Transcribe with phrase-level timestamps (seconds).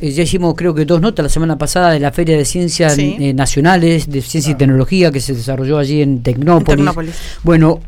[0.00, 2.98] Eh, ya hicimos creo que dos notas la semana pasada de la Feria de Ciencias
[2.98, 6.86] eh, Nacionales, de Ciencia y Tecnología que se desarrolló allí en Tecnópolis.
[7.42, 7.80] Bueno,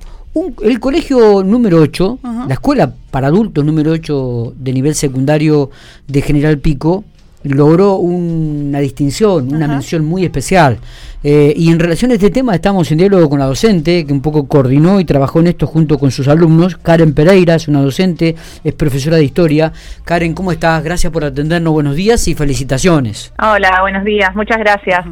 [0.62, 2.18] el colegio número 8,
[2.48, 5.70] la escuela para adultos número 8 de nivel secundario
[6.06, 7.04] de General Pico,
[7.42, 10.78] logró una distinción, una mención muy especial.
[11.22, 14.22] Eh, y en relación a este tema estamos en diálogo con la docente, que un
[14.22, 16.76] poco coordinó y trabajó en esto junto con sus alumnos.
[16.76, 18.34] Karen Pereira es una docente,
[18.64, 19.72] es profesora de historia.
[20.04, 20.82] Karen, ¿cómo estás?
[20.82, 21.72] Gracias por atendernos.
[21.72, 23.32] Buenos días y felicitaciones.
[23.38, 24.34] Hola, buenos días.
[24.34, 25.04] Muchas gracias.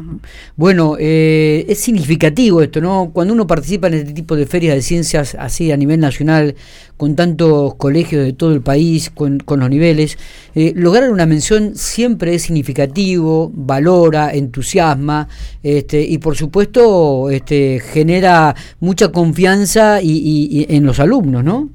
[0.55, 3.11] Bueno, eh, es significativo esto, ¿no?
[3.13, 6.55] Cuando uno participa en este tipo de ferias de ciencias así a nivel nacional,
[6.97, 10.17] con tantos colegios de todo el país, con, los niveles,
[10.55, 15.27] eh, lograr una mención siempre es significativo, valora, entusiasma,
[15.63, 21.69] este, y por supuesto este, genera mucha confianza y, en los alumnos, ¿no?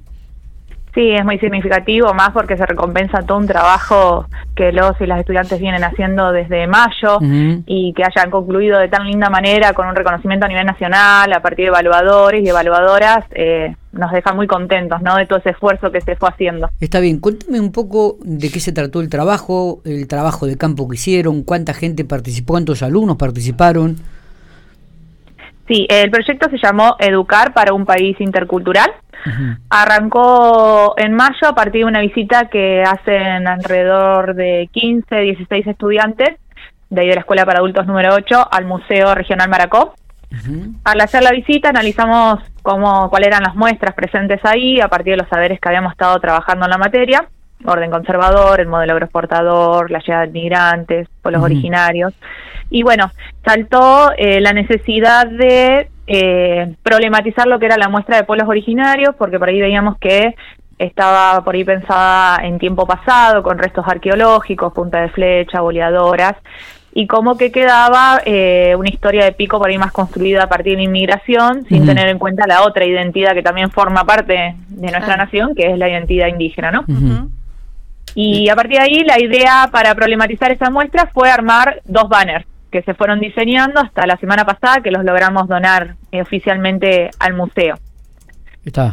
[0.95, 5.19] Sí, es muy significativo, más porque se recompensa todo un trabajo que los y las
[5.19, 7.19] estudiantes vienen haciendo desde mayo
[7.67, 11.41] y que hayan concluido de tan linda manera con un reconocimiento a nivel nacional a
[11.41, 13.25] partir de evaluadores y evaluadoras.
[13.33, 15.17] Eh, nos deja muy contentos ¿no?
[15.17, 16.69] de todo ese esfuerzo que se fue haciendo.
[16.81, 20.89] Está bien, cuéntame un poco de qué se trató el trabajo, el trabajo de campo
[20.89, 23.97] que hicieron, cuánta gente participó, cuántos alumnos participaron.
[25.67, 28.91] Sí, el proyecto se llamó Educar para un país intercultural.
[29.71, 36.37] Arrancó en mayo a partir de una visita que hacen alrededor de 15, 16 estudiantes
[36.91, 39.95] de ahí de la Escuela para Adultos número 8 al Museo Regional Maracó.
[40.83, 45.19] Al hacer la visita analizamos cómo, cuáles eran las muestras presentes ahí a partir de
[45.19, 47.29] los saberes que habíamos estado trabajando en la materia,
[47.65, 52.13] orden conservador, el modelo agroexportador, la llegada de migrantes, pueblos originarios.
[52.71, 53.11] Y bueno,
[53.45, 59.15] saltó eh, la necesidad de eh, problematizar lo que era la muestra de pueblos originarios,
[59.17, 60.35] porque por ahí veíamos que
[60.79, 66.35] estaba por ahí pensada en tiempo pasado, con restos arqueológicos, punta de flecha, boleadoras,
[66.93, 70.73] y como que quedaba eh, una historia de pico por ahí más construida a partir
[70.73, 74.91] de la inmigración, sin tener en cuenta la otra identidad que también forma parte de
[74.91, 76.85] nuestra nación, que es la identidad indígena, ¿no?
[78.15, 82.47] Y a partir de ahí la idea para problematizar esa muestra fue armar dos banners
[82.71, 87.35] que se fueron diseñando hasta la semana pasada que los logramos donar eh, oficialmente al
[87.35, 87.77] museo.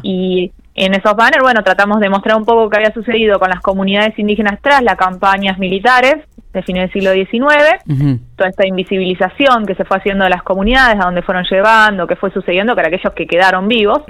[0.03, 3.59] Y en esos banners, bueno, tratamos de mostrar un poco qué había sucedido con las
[3.61, 9.73] comunidades indígenas tras las campañas militares de fines del siglo XIX, toda esta invisibilización que
[9.75, 13.13] se fue haciendo de las comunidades, a dónde fueron llevando, qué fue sucediendo para aquellos
[13.13, 14.01] que quedaron vivos.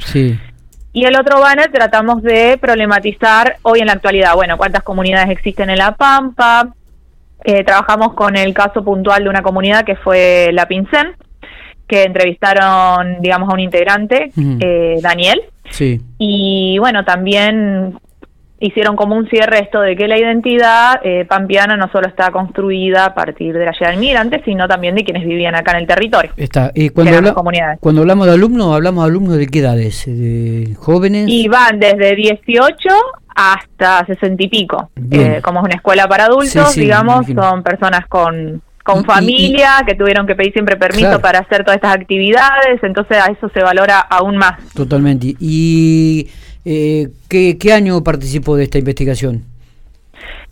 [0.93, 5.69] Y el otro banner tratamos de problematizar hoy en la actualidad, bueno, cuántas comunidades existen
[5.69, 6.73] en La Pampa,
[7.43, 11.15] eh, trabajamos con el caso puntual de una comunidad que fue La Pincén,
[11.87, 15.41] que entrevistaron, digamos, a un integrante, eh, Daniel.
[15.69, 16.01] Sí.
[16.17, 17.97] Y bueno, también
[18.61, 23.05] hicieron como un cierre esto de que la identidad eh, pampeana no solo está construida
[23.05, 25.87] a partir de la llegada de inmigrantes, sino también de quienes vivían acá en el
[25.87, 26.31] territorio.
[26.37, 26.71] Está.
[26.75, 27.33] Y cuando,
[27.79, 31.25] cuando hablamos de alumnos, hablamos de alumnos de qué edades, de jóvenes.
[31.27, 32.89] Y van desde 18
[33.35, 34.91] hasta 60 y pico.
[35.09, 40.25] Eh, como es una escuela para adultos, digamos, son personas con con familia, que tuvieron
[40.25, 44.37] que pedir siempre permiso para hacer todas estas actividades, entonces a eso se valora aún
[44.37, 44.59] más.
[44.73, 45.35] Totalmente.
[45.39, 46.27] ¿Y
[46.65, 49.43] eh, ¿qué, año participó de esta investigación?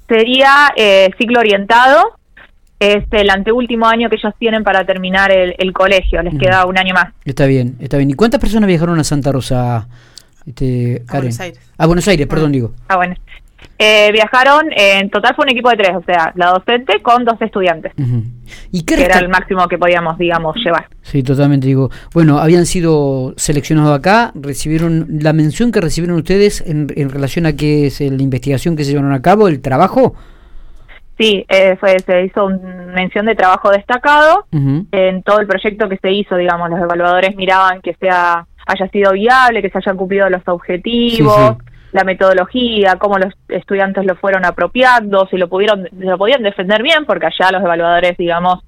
[0.07, 2.15] Sería eh, ciclo orientado,
[2.79, 6.93] es el anteúltimo año que ellos tienen para terminar el, colegio, les queda un año
[6.93, 7.13] más.
[7.25, 8.09] Está bien, está bien.
[8.09, 9.87] ¿Y cuántas personas viajaron a Santa Rosa?
[10.45, 11.59] Este, a Buenos Aires.
[11.77, 12.71] A Buenos Aires, perdón, digo.
[12.87, 13.15] Ah, bueno.
[13.81, 17.41] Eh, viajaron, en total fue un equipo de tres, o sea, la docente con dos
[17.41, 17.93] estudiantes.
[18.71, 20.87] ¿Y qué que era el máximo que podíamos, digamos, llevar.
[21.01, 21.89] Sí, totalmente digo.
[22.13, 27.87] Bueno, habían sido seleccionados acá, recibieron la mención que recibieron ustedes en, relación a qué
[27.87, 30.13] es la investigación que se llevaron a cabo, el trabajo.
[31.17, 35.97] Sí, eh, fue, se hizo una mención de trabajo destacado en todo el proyecto que
[35.97, 40.29] se hizo, digamos, los evaluadores miraban que sea haya sido viable, que se hayan cumplido
[40.29, 41.57] los objetivos
[41.91, 47.05] la metodología, cómo los estudiantes lo fueron apropiando, si lo pudieron, lo podían defender bien,
[47.05, 48.59] porque allá los evaluadores, digamos,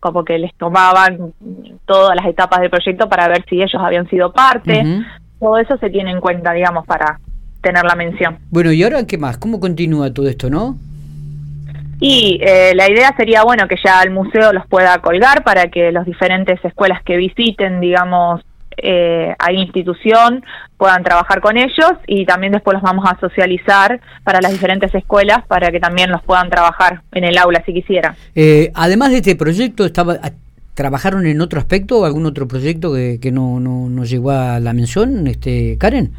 [0.00, 1.32] como que les tomaban
[1.86, 4.84] todas las etapas del proyecto para ver si ellos habían sido parte.
[5.40, 7.18] Todo eso se tiene en cuenta, digamos, para
[7.60, 8.38] tener la mención.
[8.50, 9.38] Bueno, ¿y ahora qué más?
[9.38, 10.76] ¿Cómo continúa todo esto, no?
[11.98, 15.90] Y eh, la idea sería, bueno, que ya el museo los pueda colgar para que
[15.92, 18.42] las diferentes escuelas que visiten, digamos,
[18.76, 20.44] eh, a institución
[20.76, 25.46] puedan trabajar con ellos y también después los vamos a socializar para las diferentes escuelas
[25.46, 28.14] para que también los puedan trabajar en el aula si quisieran.
[28.34, 30.18] Eh, además de este proyecto, estaba
[30.74, 34.74] ¿trabajaron en otro aspecto o algún otro proyecto que, no, no, no, llegó a la
[34.74, 36.12] mención, este Karen?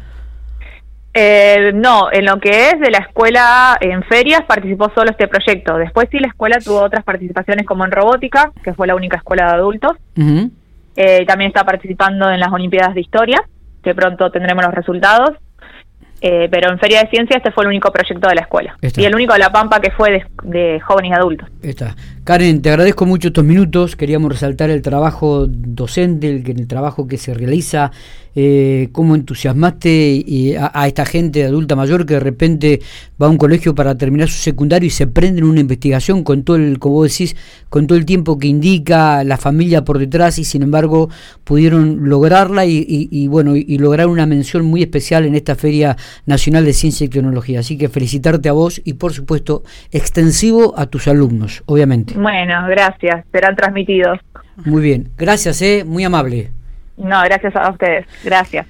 [1.14, 5.78] Eh, no, en lo que es de la escuela en ferias participó solo este proyecto.
[5.78, 9.46] Después sí la escuela tuvo otras participaciones como en robótica, que fue la única escuela
[9.46, 9.92] de adultos.
[11.00, 13.40] Eh, también está participando en las Olimpiadas de Historia,
[13.84, 15.30] que pronto tendremos los resultados.
[16.20, 18.76] Eh, pero en Feria de Ciencia este fue el único proyecto de la escuela.
[18.82, 21.48] Y el único de La Pampa que fue de, jóvenes y adultos.
[21.62, 21.94] Está.
[22.28, 23.96] Karen, te agradezco mucho estos minutos.
[23.96, 27.90] Queríamos resaltar el trabajo docente, el, el trabajo que se realiza
[28.40, 32.80] eh, cómo entusiasmaste a, esta gente adulta mayor que de repente
[33.20, 36.44] va a un colegio para terminar su secundario y se prende en una investigación con
[36.44, 37.34] todo el, como decís,
[37.68, 41.08] con todo el tiempo que indica la familia por detrás y sin embargo
[41.42, 45.96] pudieron lograrla y, bueno y lograr una mención muy especial en esta Feria
[46.26, 47.58] Nacional de Ciencia y Tecnología.
[47.60, 52.14] Así que felicitarte a vos y por supuesto extensivo a tus alumnos, obviamente.
[52.20, 54.18] Bueno, gracias, serán transmitidos.
[54.56, 56.50] Muy bien, gracias, eh, muy amable.
[56.96, 58.06] No, gracias a ustedes.
[58.24, 58.66] Gracias.